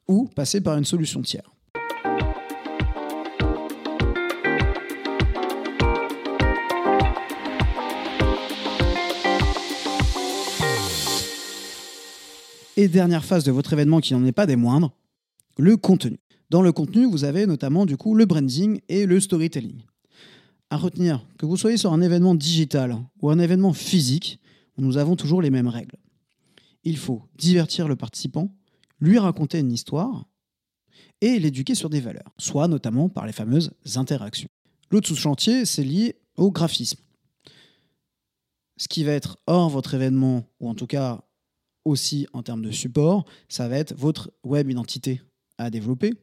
ou 0.07 0.25
passer 0.25 0.61
par 0.61 0.77
une 0.77 0.85
solution 0.85 1.21
tiers. 1.21 1.49
Et 12.79 12.87
dernière 12.87 13.25
phase 13.25 13.43
de 13.43 13.51
votre 13.51 13.73
événement 13.73 13.99
qui 13.99 14.13
n'en 14.13 14.25
est 14.25 14.31
pas 14.31 14.45
des 14.45 14.55
moindres, 14.55 14.93
le 15.57 15.75
contenu. 15.75 16.17
Dans 16.49 16.61
le 16.61 16.71
contenu, 16.71 17.05
vous 17.05 17.25
avez 17.25 17.45
notamment 17.45 17.85
du 17.85 17.97
coup 17.97 18.15
le 18.15 18.25
branding 18.25 18.79
et 18.87 19.05
le 19.05 19.19
storytelling. 19.19 19.81
À 20.69 20.77
retenir 20.77 21.25
que 21.37 21.45
vous 21.45 21.57
soyez 21.57 21.77
sur 21.77 21.91
un 21.91 22.01
événement 22.01 22.35
digital 22.35 22.95
ou 23.21 23.29
un 23.29 23.39
événement 23.39 23.73
physique, 23.73 24.39
nous 24.77 24.97
avons 24.97 25.15
toujours 25.15 25.41
les 25.41 25.49
mêmes 25.49 25.67
règles 25.67 25.97
il 26.83 26.97
faut 26.97 27.23
divertir 27.37 27.87
le 27.87 27.95
participant, 27.95 28.55
lui 28.99 29.19
raconter 29.19 29.59
une 29.59 29.71
histoire 29.71 30.25
et 31.21 31.39
l'éduquer 31.39 31.75
sur 31.75 31.89
des 31.89 31.99
valeurs, 31.99 32.33
soit 32.37 32.67
notamment 32.67 33.09
par 33.09 33.25
les 33.25 33.33
fameuses 33.33 33.71
interactions. 33.95 34.49
L'autre 34.89 35.07
sous-chantier, 35.07 35.65
c'est 35.65 35.83
lié 35.83 36.15
au 36.37 36.51
graphisme. 36.51 36.99
Ce 38.77 38.87
qui 38.87 39.03
va 39.03 39.11
être 39.11 39.37
hors 39.45 39.69
votre 39.69 39.93
événement, 39.93 40.45
ou 40.59 40.69
en 40.69 40.75
tout 40.75 40.87
cas 40.87 41.21
aussi 41.89 42.27
en 42.33 42.43
termes 42.43 42.61
de 42.61 42.71
support, 42.71 43.25
ça 43.47 43.67
va 43.67 43.77
être 43.77 43.93
votre 43.95 44.31
web 44.43 44.69
identité 44.69 45.21
à 45.57 45.69
développer, 45.69 46.13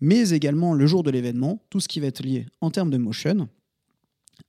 mais 0.00 0.30
également 0.30 0.74
le 0.74 0.86
jour 0.86 1.02
de 1.02 1.10
l'événement, 1.10 1.62
tout 1.70 1.80
ce 1.80 1.88
qui 1.88 2.00
va 2.00 2.08
être 2.08 2.22
lié 2.22 2.46
en 2.60 2.70
termes 2.70 2.90
de 2.90 2.98
motion, 2.98 3.48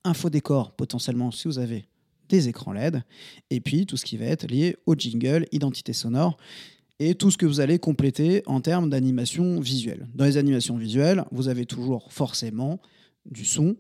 info 0.04 0.30
décor 0.30 0.75
potentiellement 0.75 1.32
si 1.32 1.48
vous 1.48 1.60
avez 1.60 1.86
des 2.28 2.48
écrans 2.48 2.72
LED, 2.72 3.04
et 3.50 3.60
puis 3.60 3.86
tout 3.86 3.98
ce 3.98 4.06
qui 4.06 4.18
va 4.18 4.25
être 4.25 4.48
lié 4.50 4.78
au 4.86 4.96
jingle, 4.96 5.46
identité 5.51 5.94
sonore, 5.94 6.38
et 7.00 7.16
tout 7.16 7.32
ce 7.32 7.38
que 7.38 7.46
vous 7.46 7.60
allez 7.60 7.80
compléter 7.80 8.44
en 8.46 8.62
termes 8.62 8.90
d'animation 8.90 9.60
visuelle. 9.60 10.08
Dans 10.13 10.25
les 10.25 10.38
animations 10.38 10.78
visuelles, 10.78 11.25
vous 11.32 11.48
avez 11.48 11.66
toujours 11.66 12.13
forcément 12.13 12.80
du 13.25 13.44
son, 13.44 13.75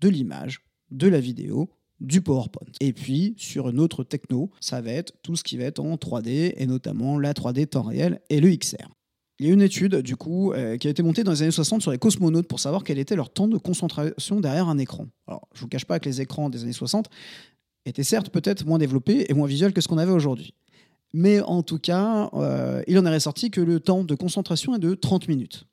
de 0.00 0.08
l'image, 0.08 0.60
de 0.90 1.08
la 1.08 1.20
vidéo, 1.20 1.70
du 2.04 2.20
PowerPoint. 2.20 2.66
Et 2.80 2.92
puis, 2.92 3.34
sur 3.36 3.68
une 3.68 3.80
autre 3.80 4.04
techno, 4.04 4.50
ça 4.60 4.80
va 4.80 4.90
être 4.90 5.12
tout 5.22 5.36
ce 5.36 5.42
qui 5.42 5.56
va 5.56 5.64
être 5.64 5.80
en 5.80 5.96
3D, 5.96 6.54
et 6.56 6.66
notamment 6.66 7.18
la 7.18 7.32
3D 7.32 7.66
temps 7.66 7.82
réel 7.82 8.20
et 8.30 8.40
le 8.40 8.54
XR. 8.54 8.88
Il 9.40 9.46
y 9.46 9.50
a 9.50 9.52
une 9.52 9.62
étude, 9.62 9.96
du 9.96 10.16
coup, 10.16 10.52
euh, 10.52 10.76
qui 10.76 10.86
a 10.86 10.90
été 10.90 11.02
montée 11.02 11.24
dans 11.24 11.32
les 11.32 11.42
années 11.42 11.50
60 11.50 11.82
sur 11.82 11.90
les 11.90 11.98
cosmonautes 11.98 12.46
pour 12.46 12.60
savoir 12.60 12.84
quel 12.84 12.98
était 12.98 13.16
leur 13.16 13.30
temps 13.30 13.48
de 13.48 13.58
concentration 13.58 14.40
derrière 14.40 14.68
un 14.68 14.78
écran. 14.78 15.08
Alors, 15.26 15.48
je 15.54 15.58
ne 15.58 15.62
vous 15.62 15.68
cache 15.68 15.86
pas 15.86 15.98
que 15.98 16.08
les 16.08 16.20
écrans 16.20 16.50
des 16.50 16.62
années 16.62 16.72
60, 16.72 17.08
était 17.86 18.04
certes 18.04 18.30
peut-être 18.30 18.64
moins 18.64 18.78
développé 18.78 19.26
et 19.28 19.34
moins 19.34 19.46
visuel 19.46 19.72
que 19.72 19.80
ce 19.80 19.88
qu'on 19.88 19.98
avait 19.98 20.12
aujourd'hui. 20.12 20.54
Mais 21.12 21.40
en 21.40 21.62
tout 21.62 21.78
cas, 21.78 22.30
euh, 22.34 22.82
il 22.86 22.98
en 22.98 23.06
est 23.06 23.14
ressorti 23.14 23.50
que 23.50 23.60
le 23.60 23.80
temps 23.80 24.04
de 24.04 24.14
concentration 24.14 24.74
est 24.74 24.80
de 24.80 24.94
30 24.94 25.28
minutes. 25.28 25.66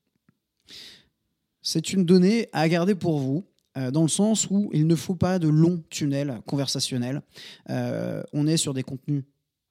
C'est 1.62 1.94
une 1.94 2.06
donnée 2.06 2.48
à 2.54 2.68
garder 2.68 2.96
pour 2.96 3.20
vous, 3.20 3.46
dans 3.76 4.02
le 4.02 4.10
sens 4.10 4.50
où 4.50 4.70
il 4.74 4.88
ne 4.88 4.96
faut 4.96 5.16
pas 5.16 5.40
de 5.40 5.48
longs 5.48 5.84
tunnels 5.90 6.42
conversationnels. 6.46 7.22
Euh, 7.70 8.24
on 8.34 8.48
est 8.48 8.58
sur 8.58 8.74
des 8.74 8.84
contenus 8.84 9.24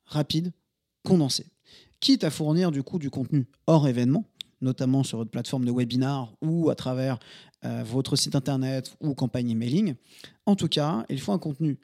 rapides, 0.06 0.52
condensés. 1.04 1.46
Quitte 2.00 2.24
à 2.24 2.30
fournir 2.30 2.70
du 2.70 2.82
coup 2.82 2.98
du 2.98 3.10
contenu 3.10 3.46
hors 3.66 3.86
événement, 3.86 4.24
notamment 4.60 5.02
sur 5.02 5.18
votre 5.18 5.30
plateforme 5.30 5.64
de 5.64 5.72
webinar 5.72 6.34
ou 6.40 6.70
à 6.70 6.74
travers 6.74 7.18
votre 7.84 8.16
site 8.16 8.34
internet 8.34 8.96
ou 9.00 9.12
campagne 9.12 9.50
emailing. 9.50 9.94
En 10.46 10.56
tout 10.56 10.68
cas, 10.68 11.04
il 11.10 11.20
faut 11.20 11.32
un 11.32 11.38
contenu 11.38 11.78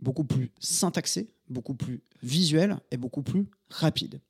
beaucoup 0.00 0.24
plus 0.24 0.50
syntaxé, 0.58 1.30
beaucoup 1.48 1.74
plus 1.74 2.02
visuel 2.22 2.78
et 2.90 2.96
beaucoup 2.96 3.22
plus 3.22 3.46
rapide. 3.70 4.20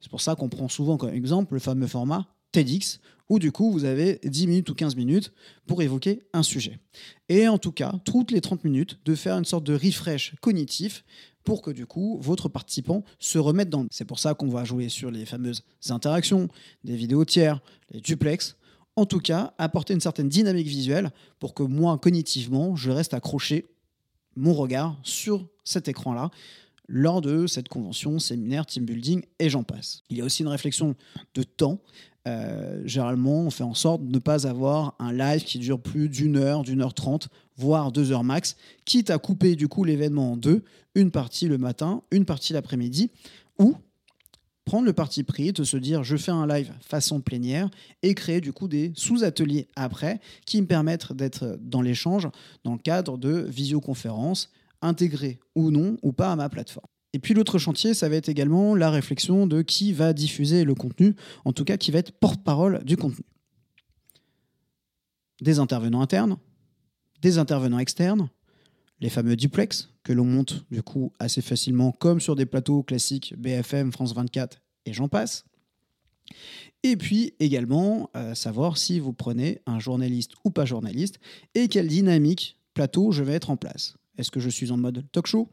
C'est 0.00 0.10
pour 0.10 0.20
ça 0.20 0.34
qu'on 0.34 0.48
prend 0.48 0.68
souvent 0.68 0.96
comme 0.96 1.10
exemple 1.10 1.54
le 1.54 1.60
fameux 1.60 1.86
format 1.86 2.26
TEDx, 2.52 3.00
où 3.28 3.38
du 3.38 3.52
coup 3.52 3.70
vous 3.70 3.84
avez 3.84 4.20
10 4.24 4.46
minutes 4.46 4.70
ou 4.70 4.74
15 4.74 4.96
minutes 4.96 5.32
pour 5.66 5.82
évoquer 5.82 6.22
un 6.32 6.42
sujet. 6.42 6.78
Et 7.28 7.48
en 7.48 7.58
tout 7.58 7.72
cas, 7.72 7.94
toutes 8.04 8.30
les 8.30 8.40
30 8.40 8.64
minutes, 8.64 8.98
de 9.04 9.14
faire 9.14 9.36
une 9.36 9.44
sorte 9.44 9.64
de 9.64 9.74
refresh 9.74 10.34
cognitif 10.40 11.04
pour 11.44 11.62
que 11.62 11.70
du 11.70 11.86
coup 11.86 12.18
votre 12.20 12.48
participant 12.48 13.04
se 13.18 13.38
remette 13.38 13.70
dans. 13.70 13.86
C'est 13.90 14.04
pour 14.04 14.18
ça 14.18 14.34
qu'on 14.34 14.48
va 14.48 14.64
jouer 14.64 14.88
sur 14.88 15.10
les 15.10 15.24
fameuses 15.24 15.62
interactions, 15.88 16.48
des 16.84 16.96
vidéos 16.96 17.24
tiers, 17.24 17.60
les 17.90 18.00
duplex. 18.00 18.56
En 18.96 19.06
tout 19.06 19.20
cas, 19.20 19.54
apporter 19.58 19.94
une 19.94 20.00
certaine 20.00 20.28
dynamique 20.28 20.66
visuelle 20.66 21.10
pour 21.38 21.54
que 21.54 21.62
moi, 21.62 21.98
cognitivement, 21.98 22.76
je 22.76 22.90
reste 22.90 23.14
accroché 23.14 23.66
mon 24.36 24.54
regard 24.54 24.98
sur 25.02 25.46
cet 25.64 25.88
écran-là 25.88 26.30
lors 26.88 27.20
de 27.20 27.46
cette 27.46 27.68
convention, 27.68 28.18
séminaire, 28.18 28.64
team 28.66 28.84
building 28.84 29.22
et 29.38 29.50
j'en 29.50 29.64
passe. 29.64 30.02
Il 30.08 30.18
y 30.18 30.20
a 30.20 30.24
aussi 30.24 30.42
une 30.42 30.48
réflexion 30.48 30.94
de 31.34 31.42
temps. 31.42 31.80
Euh, 32.26 32.82
généralement, 32.84 33.42
on 33.42 33.50
fait 33.50 33.62
en 33.62 33.74
sorte 33.74 34.04
de 34.04 34.12
ne 34.12 34.18
pas 34.18 34.46
avoir 34.46 34.94
un 34.98 35.12
live 35.12 35.44
qui 35.44 35.58
dure 35.58 35.80
plus 35.80 36.08
d'une 36.08 36.36
heure, 36.36 36.62
d'une 36.64 36.82
heure 36.82 36.94
trente, 36.94 37.28
voire 37.56 37.92
deux 37.92 38.10
heures 38.10 38.24
max, 38.24 38.56
quitte 38.84 39.10
à 39.10 39.18
couper 39.18 39.54
du 39.54 39.68
coup 39.68 39.84
l'événement 39.84 40.32
en 40.32 40.36
deux, 40.36 40.64
une 40.94 41.10
partie 41.10 41.46
le 41.46 41.58
matin, 41.58 42.02
une 42.10 42.24
partie 42.24 42.52
l'après-midi, 42.52 43.10
ou 43.58 43.76
prendre 44.64 44.86
le 44.86 44.92
parti 44.92 45.22
pris 45.22 45.52
de 45.52 45.62
se 45.62 45.76
dire 45.76 46.02
je 46.02 46.16
fais 46.16 46.32
un 46.32 46.46
live 46.46 46.72
façon 46.80 47.20
plénière 47.20 47.70
et 48.02 48.14
créer 48.14 48.40
du 48.40 48.52
coup 48.52 48.66
des 48.66 48.92
sous-ateliers 48.96 49.68
après 49.76 50.20
qui 50.44 50.60
me 50.60 50.66
permettent 50.66 51.12
d'être 51.12 51.56
dans 51.60 51.80
l'échange 51.80 52.28
dans 52.64 52.72
le 52.72 52.78
cadre 52.78 53.16
de 53.16 53.30
visioconférences 53.48 54.50
intégrées 54.82 55.38
ou 55.54 55.70
non 55.70 55.96
ou 56.02 56.12
pas 56.12 56.32
à 56.32 56.36
ma 56.36 56.48
plateforme. 56.48 56.88
Et 57.16 57.18
puis 57.18 57.32
l'autre 57.32 57.58
chantier, 57.58 57.94
ça 57.94 58.10
va 58.10 58.16
être 58.16 58.28
également 58.28 58.74
la 58.74 58.90
réflexion 58.90 59.46
de 59.46 59.62
qui 59.62 59.94
va 59.94 60.12
diffuser 60.12 60.64
le 60.64 60.74
contenu, 60.74 61.16
en 61.46 61.54
tout 61.54 61.64
cas 61.64 61.78
qui 61.78 61.90
va 61.90 61.98
être 61.98 62.12
porte-parole 62.12 62.84
du 62.84 62.98
contenu. 62.98 63.24
Des 65.40 65.58
intervenants 65.58 66.02
internes, 66.02 66.36
des 67.22 67.38
intervenants 67.38 67.78
externes, 67.78 68.28
les 69.00 69.08
fameux 69.08 69.34
duplex 69.34 69.88
que 70.02 70.12
l'on 70.12 70.26
monte 70.26 70.66
du 70.70 70.82
coup 70.82 71.10
assez 71.18 71.40
facilement 71.40 71.90
comme 71.90 72.20
sur 72.20 72.36
des 72.36 72.44
plateaux 72.44 72.82
classiques 72.82 73.32
BFM, 73.38 73.92
France 73.92 74.14
24 74.14 74.60
et 74.84 74.92
j'en 74.92 75.08
passe. 75.08 75.46
Et 76.82 76.98
puis 76.98 77.32
également 77.40 78.10
euh, 78.14 78.34
savoir 78.34 78.76
si 78.76 79.00
vous 79.00 79.14
prenez 79.14 79.62
un 79.64 79.78
journaliste 79.78 80.32
ou 80.44 80.50
pas 80.50 80.66
journaliste 80.66 81.18
et 81.54 81.68
quelle 81.68 81.88
dynamique 81.88 82.58
plateau 82.74 83.10
je 83.10 83.22
vais 83.22 83.32
être 83.32 83.48
en 83.48 83.56
place. 83.56 83.96
Est-ce 84.18 84.30
que 84.30 84.40
je 84.40 84.50
suis 84.50 84.70
en 84.70 84.76
mode 84.76 85.02
talk 85.12 85.26
show? 85.26 85.48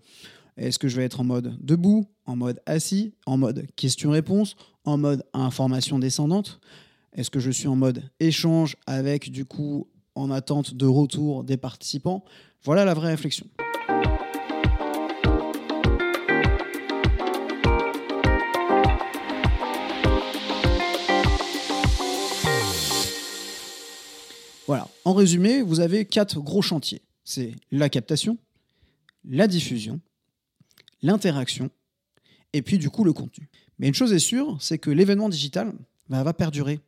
Est-ce 0.58 0.78
que 0.78 0.88
je 0.88 0.96
vais 0.96 1.04
être 1.04 1.20
en 1.20 1.24
mode 1.24 1.58
debout, 1.62 2.06
en 2.26 2.36
mode 2.36 2.62
assis, 2.66 3.16
en 3.26 3.38
mode 3.38 3.66
question-réponse, 3.76 4.56
en 4.86 4.98
mode 4.98 5.24
information 5.34 5.98
descendante? 5.98 6.60
Est-ce 7.14 7.32
que 7.32 7.40
je 7.40 7.50
suis 7.50 7.68
en 7.68 7.76
mode 7.76 8.04
échange 8.20 8.76
avec 8.86 9.32
du 9.32 9.46
coup 9.46 9.88
en 10.16 10.30
attente 10.30 10.76
de 10.76 10.86
retour 10.86 11.44
des 11.44 11.58
participants? 11.58 12.24
Voilà 12.64 12.86
la 12.86 12.94
vraie 12.94 13.10
réflexion. 13.10 13.48
Voilà. 24.68 24.88
En 25.04 25.14
résumé, 25.14 25.62
vous 25.62 25.80
avez 25.80 26.06
quatre 26.06 26.40
gros 26.40 26.62
chantiers. 26.62 27.02
C'est 27.24 27.54
la 27.72 27.90
captation, 27.90 28.38
la 29.26 29.48
diffusion, 29.48 30.00
l'interaction 31.04 31.70
et 32.54 32.64
puis 32.64 32.80
du 32.80 32.90
coup 32.90 33.04
le 33.04 33.14
contenu. 33.14 33.50
Mais 33.78 33.88
une 33.88 33.94
chose 33.94 34.14
est 34.14 34.20
sûre, 34.20 34.58
c'est 34.60 34.80
que 34.80 34.90
l'événement 34.90 35.30
digital 35.30 35.74
va 36.10 36.34
perdurer 36.34 36.80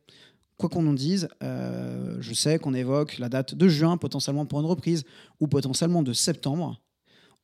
quoi 0.56 0.68
qu'on 0.68 0.86
en 0.86 0.92
dise, 0.92 1.28
euh, 1.42 2.16
je 2.20 2.34
sais 2.34 2.58
qu'on 2.58 2.74
évoque 2.74 3.18
la 3.18 3.28
date 3.28 3.54
de 3.54 3.68
juin 3.68 3.96
potentiellement 3.96 4.46
pour 4.46 4.60
une 4.60 4.66
reprise 4.66 5.04
ou 5.40 5.46
potentiellement 5.46 6.02
de 6.02 6.12
septembre. 6.12 6.80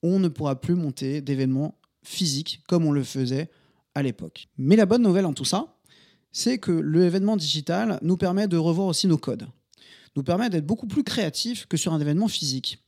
On 0.03 0.19
ne 0.19 0.29
pourra 0.29 0.61
plus 0.61 0.75
monter 0.75 1.21
d'événements 1.21 1.79
physiques 2.03 2.63
comme 2.69 2.87
on 2.87 2.93
le 2.93 3.05
faisait 3.05 3.51
à 3.95 4.03
l'époque. 4.03 4.49
Mais 4.59 4.77
la 4.77 4.87
bonne 4.87 5.03
nouvelle 5.03 5.27
en 5.27 5.35
tout 5.35 5.45
ça, 5.45 5.79
c'est 6.33 6.59
que 6.59 6.73
l'événement 6.73 7.37
digital 7.37 7.99
nous 8.03 8.17
permet 8.17 8.49
de 8.49 8.57
revoir 8.57 8.89
aussi 8.89 9.07
nos 9.07 9.19
codes, 9.19 9.47
nous 10.17 10.23
permet 10.23 10.49
d'être 10.49 10.67
beaucoup 10.67 10.87
plus 10.87 11.05
créatifs 11.05 11.67
que 11.67 11.77
sur 11.77 11.93
un 11.93 12.01
événement 12.01 12.29
physique. 12.29 12.82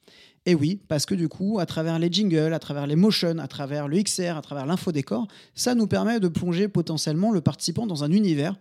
Et 0.47 0.55
oui, 0.55 0.81
parce 0.89 1.07
que 1.07 1.15
du 1.15 1.29
coup, 1.29 1.59
à 1.59 1.67
travers 1.67 1.99
les 1.99 2.13
jingles, 2.13 2.53
à 2.53 2.59
travers 2.59 2.87
les 2.87 2.97
motions, 2.97 3.39
à 3.39 3.49
travers 3.49 3.89
le 3.89 4.03
XR, 4.03 4.37
à 4.37 4.43
travers 4.43 4.67
l'infodécor, 4.67 5.27
ça 5.55 5.75
nous 5.75 5.87
permet 5.87 6.21
de 6.21 6.29
plonger 6.29 6.69
potentiellement 6.69 7.31
le 7.31 7.41
participant 7.41 7.87
dans 7.87 8.05
un 8.05 8.11
univers 8.11 8.59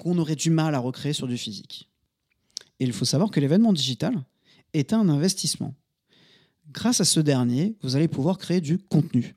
qu'on 0.00 0.18
aurait 0.18 0.36
du 0.36 0.50
mal 0.50 0.74
à 0.74 0.80
recréer 0.80 1.12
sur 1.12 1.28
du 1.28 1.38
physique. 1.38 1.88
Et 2.80 2.84
il 2.84 2.92
faut 2.92 3.04
savoir 3.04 3.30
que 3.30 3.38
l'événement 3.38 3.72
digital 3.72 4.24
est 4.72 4.92
un 4.92 5.08
investissement. 5.08 5.74
Grâce 6.72 7.00
à 7.00 7.04
ce 7.04 7.20
dernier, 7.20 7.76
vous 7.82 7.94
allez 7.94 8.08
pouvoir 8.08 8.38
créer 8.38 8.60
du 8.60 8.78
contenu. 8.78 9.36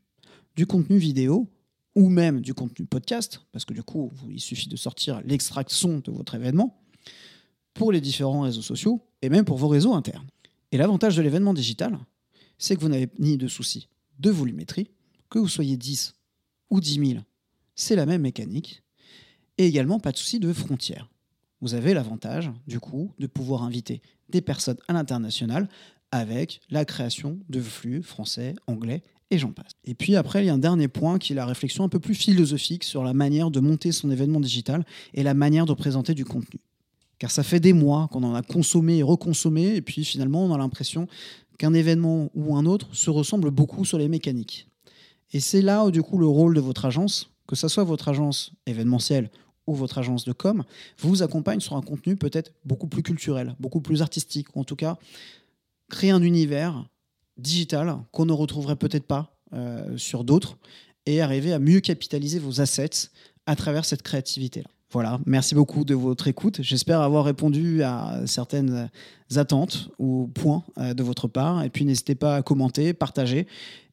Du 0.56 0.66
contenu 0.66 0.98
vidéo 0.98 1.52
ou 1.94 2.10
même 2.10 2.42
du 2.42 2.54
contenu 2.54 2.86
podcast, 2.86 3.42
parce 3.52 3.66
que 3.66 3.74
du 3.74 3.84
coup, 3.84 4.12
il 4.30 4.40
suffit 4.40 4.70
de 4.70 4.76
sortir 4.76 5.22
l'extraction 5.24 6.00
de 6.00 6.12
votre 6.12 6.36
événement 6.36 6.82
pour 7.74 7.92
les 7.92 8.02
différents 8.02 8.42
réseaux 8.42 8.62
sociaux 8.62 9.02
et 9.22 9.30
même 9.30 9.46
pour 9.46 9.58
vos 9.58 9.68
réseaux 9.68 9.94
internes. 9.94 10.28
Et 10.76 10.78
l'avantage 10.78 11.16
de 11.16 11.22
l'événement 11.22 11.54
digital, 11.54 11.98
c'est 12.58 12.76
que 12.76 12.82
vous 12.82 12.90
n'avez 12.90 13.08
ni 13.18 13.38
de 13.38 13.48
soucis 13.48 13.88
de 14.20 14.30
volumétrie, 14.30 14.90
que 15.30 15.40
vous 15.40 15.48
soyez 15.48 15.78
10 15.78 16.16
ou 16.70 16.82
10 16.82 17.12
000, 17.12 17.24
c'est 17.76 17.96
la 17.96 18.06
même 18.06 18.24
mécanique, 18.24 18.84
et 19.58 19.68
également 19.68 20.02
pas 20.02 20.12
de 20.12 20.18
soucis 20.18 20.42
de 20.42 20.52
frontières. 20.52 21.10
Vous 21.62 21.76
avez 21.76 21.94
l'avantage, 21.94 22.52
du 22.68 22.82
coup, 22.82 23.14
de 23.20 23.28
pouvoir 23.28 23.64
inviter 23.64 24.02
des 24.28 24.42
personnes 24.42 24.76
à 24.90 24.92
l'international 24.92 25.70
avec 26.12 26.60
la 26.70 26.84
création 26.84 27.40
de 27.48 27.62
flux 27.62 28.04
français, 28.04 28.54
anglais 28.68 29.02
et 29.32 29.38
j'en 29.38 29.54
passe. 29.54 29.72
Et 29.86 29.96
puis 29.96 30.18
après, 30.18 30.44
il 30.44 30.48
y 30.48 30.50
a 30.50 30.54
un 30.54 30.58
dernier 30.58 30.90
point 30.90 31.20
qui 31.20 31.32
est 31.32 31.38
la 31.38 31.46
réflexion 31.46 31.86
un 31.86 31.90
peu 31.90 32.02
plus 32.02 32.16
philosophique 32.16 32.84
sur 32.84 33.06
la 33.06 33.14
manière 33.14 33.50
de 33.50 33.62
monter 33.62 33.94
son 33.94 34.12
événement 34.12 34.42
digital 34.42 34.86
et 35.14 35.24
la 35.24 35.36
manière 35.36 35.66
de 35.66 35.74
présenter 35.74 36.14
du 36.14 36.26
contenu. 36.26 36.60
Car 37.20 37.32
ça 37.32 37.44
fait 37.44 37.60
des 37.60 37.74
mois 37.74 38.10
qu'on 38.12 38.24
en 38.24 38.36
a 38.36 38.42
consommé 38.42 38.98
et 38.98 39.04
reconsommé, 39.04 39.76
et 39.76 39.82
puis 39.82 40.04
finalement, 40.04 40.46
on 40.46 40.54
a 40.54 40.58
l'impression 40.58 41.08
qu'un 41.58 41.74
événement 41.74 42.30
ou 42.36 42.56
un 42.56 42.66
autre 42.66 42.94
se 42.94 43.10
ressemble 43.10 43.52
beaucoup 43.52 43.86
sur 43.86 43.98
les 43.98 44.10
mécaniques. 44.10 44.68
Et 45.32 45.40
c'est 45.40 45.62
là 45.62 45.86
où, 45.86 45.92
du 45.92 46.02
coup, 46.02 46.18
le 46.18 46.28
rôle 46.28 46.56
de 46.56 46.62
votre 46.62 46.86
agence, 46.86 47.30
que 47.48 47.56
ce 47.56 47.68
soit 47.68 47.84
votre 47.84 48.10
agence 48.10 48.52
événementielle 48.66 49.30
ou 49.68 49.74
votre 49.74 49.98
agence 49.98 50.26
de 50.26 50.34
com, 50.34 50.64
vous 51.00 51.24
accompagne 51.24 51.60
sur 51.60 51.76
un 51.76 51.82
contenu 51.82 52.16
peut-être 52.16 52.52
beaucoup 52.66 52.88
plus 52.88 53.04
culturel, 53.04 53.56
beaucoup 53.60 53.82
plus 53.82 54.02
artistique, 54.02 54.56
ou 54.56 54.60
en 54.60 54.64
tout 54.64 54.76
cas, 54.76 54.98
créer 55.90 56.12
un 56.12 56.22
univers 56.22 56.88
digital 57.38 57.98
qu'on 58.12 58.26
ne 58.26 58.34
retrouverait 58.34 58.76
peut-être 58.76 59.06
pas 59.06 59.38
euh, 59.54 59.98
sur 59.98 60.24
d'autres, 60.24 60.58
et 61.06 61.22
arriver 61.22 61.54
à 61.54 61.60
mieux 61.60 61.80
capitaliser 61.82 62.40
vos 62.40 62.62
assets 62.62 63.10
à 63.46 63.56
travers 63.56 63.86
cette 63.86 64.02
créativité-là. 64.02 64.70
Voilà, 64.96 65.20
merci 65.26 65.56
beaucoup 65.56 65.84
de 65.84 65.94
votre 65.94 66.30
écoute. 66.30 66.60
J'espère 66.62 67.02
avoir 67.02 67.26
répondu 67.26 67.84
à 67.84 68.22
certaines 68.26 68.90
attentes 69.36 69.90
ou 70.00 70.28
points 70.34 70.64
euh, 70.78 70.94
de 70.94 71.04
votre 71.04 71.28
part. 71.28 71.66
Et 71.66 71.70
puis 71.70 71.84
n'hésitez 71.84 72.16
pas 72.16 72.38
à 72.38 72.42
commenter, 72.42 72.94
partager 72.94 73.46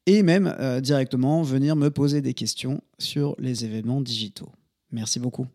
et 0.05 0.23
même 0.23 0.55
euh, 0.61 0.79
directement 0.79 1.41
venir 1.41 1.75
me 1.75 1.89
poser 1.89 2.21
des 2.21 2.33
questions 2.33 2.79
sur 2.99 3.35
les 3.37 3.65
événements 3.65 3.99
digitaux. 3.99 4.47
Merci 4.93 5.19
beaucoup. 5.19 5.45